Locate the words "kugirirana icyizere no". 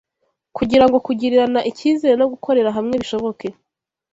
1.05-2.29